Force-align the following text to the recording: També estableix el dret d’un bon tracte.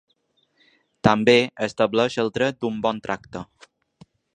També 1.09 1.37
estableix 1.67 2.19
el 2.25 2.35
dret 2.39 2.61
d’un 2.63 2.85
bon 2.87 3.07
tracte. 3.09 3.49